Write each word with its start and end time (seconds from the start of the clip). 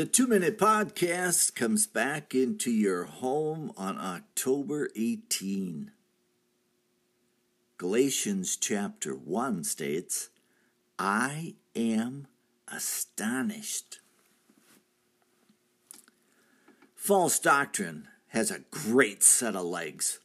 The 0.00 0.06
Two 0.06 0.26
Minute 0.26 0.56
Podcast 0.56 1.54
comes 1.54 1.86
back 1.86 2.34
into 2.34 2.70
your 2.70 3.04
home 3.04 3.70
on 3.76 3.98
October 3.98 4.88
18. 4.96 5.90
Galatians 7.76 8.56
chapter 8.56 9.14
1 9.14 9.62
states, 9.62 10.30
I 10.98 11.56
am 11.76 12.28
astonished. 12.66 14.00
False 16.94 17.38
doctrine 17.38 18.08
has 18.28 18.50
a 18.50 18.64
great 18.70 19.22
set 19.22 19.54
of 19.54 19.66
legs. 19.66 20.18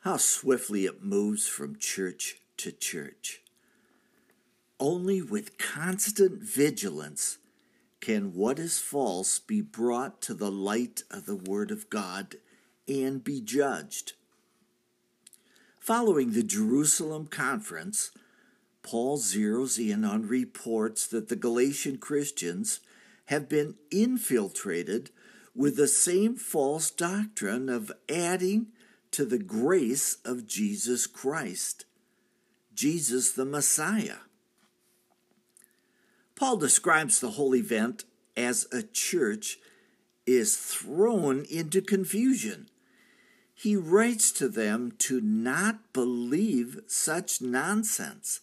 How 0.00 0.16
swiftly 0.16 0.86
it 0.86 1.04
moves 1.04 1.46
from 1.46 1.76
church 1.76 2.40
to 2.56 2.72
church. 2.72 3.42
Only 4.80 5.20
with 5.20 5.58
constant 5.58 6.42
vigilance 6.42 7.36
can 8.02 8.34
what 8.34 8.58
is 8.58 8.80
false 8.80 9.38
be 9.38 9.60
brought 9.62 10.20
to 10.20 10.34
the 10.34 10.50
light 10.50 11.04
of 11.10 11.24
the 11.24 11.36
Word 11.36 11.70
of 11.70 11.88
God 11.88 12.34
and 12.88 13.22
be 13.24 13.40
judged? 13.40 14.14
Following 15.80 16.32
the 16.32 16.42
Jerusalem 16.42 17.28
conference, 17.28 18.10
Paul 18.82 19.18
zeroes 19.18 19.78
in 19.78 20.04
on 20.04 20.26
reports 20.26 21.06
that 21.06 21.28
the 21.28 21.36
Galatian 21.36 21.98
Christians 21.98 22.80
have 23.26 23.48
been 23.48 23.76
infiltrated 23.92 25.10
with 25.54 25.76
the 25.76 25.88
same 25.88 26.34
false 26.34 26.90
doctrine 26.90 27.68
of 27.68 27.92
adding 28.08 28.66
to 29.12 29.24
the 29.24 29.38
grace 29.38 30.16
of 30.24 30.46
Jesus 30.48 31.06
Christ, 31.06 31.84
Jesus 32.74 33.32
the 33.32 33.44
Messiah. 33.44 34.16
Paul 36.34 36.56
describes 36.56 37.20
the 37.20 37.32
whole 37.32 37.54
event 37.54 38.04
as 38.36 38.66
a 38.72 38.82
church 38.82 39.58
is 40.26 40.56
thrown 40.56 41.44
into 41.50 41.80
confusion. 41.80 42.68
He 43.54 43.76
writes 43.76 44.32
to 44.32 44.48
them 44.48 44.92
to 44.98 45.20
not 45.20 45.92
believe 45.92 46.80
such 46.86 47.40
nonsense. 47.40 48.40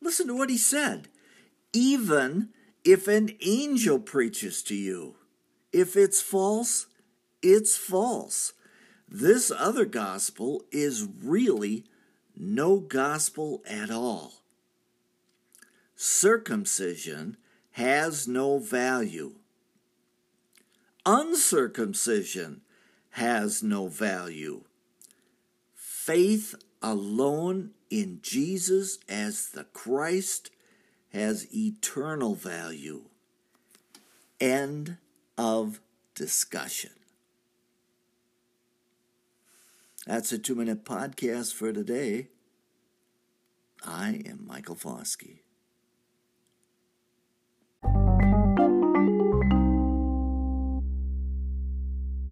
Listen 0.00 0.26
to 0.26 0.34
what 0.34 0.50
he 0.50 0.58
said. 0.58 1.08
Even 1.72 2.50
if 2.84 3.08
an 3.08 3.30
angel 3.40 3.98
preaches 3.98 4.62
to 4.64 4.74
you, 4.74 5.16
if 5.72 5.96
it's 5.96 6.20
false, 6.20 6.86
it's 7.40 7.76
false. 7.76 8.52
This 9.08 9.50
other 9.50 9.84
gospel 9.84 10.64
is 10.70 11.08
really 11.22 11.84
no 12.36 12.80
gospel 12.80 13.62
at 13.66 13.90
all 13.90 14.41
circumcision 16.02 17.36
has 17.70 18.26
no 18.26 18.58
value. 18.58 19.36
Uncircumcision 21.06 22.62
has 23.10 23.62
no 23.62 23.86
value. 23.86 24.64
Faith 25.76 26.56
alone 26.82 27.70
in 27.88 28.18
Jesus 28.20 28.98
as 29.08 29.50
the 29.50 29.62
Christ 29.62 30.50
has 31.12 31.46
eternal 31.54 32.34
value. 32.34 33.04
End 34.40 34.96
of 35.38 35.80
discussion. 36.16 36.90
That's 40.04 40.32
a 40.32 40.38
two 40.38 40.56
minute 40.56 40.84
podcast 40.84 41.54
for 41.54 41.72
today. 41.72 42.26
I 43.84 44.22
am 44.26 44.44
Michael 44.48 44.74
Foskey. 44.74 45.42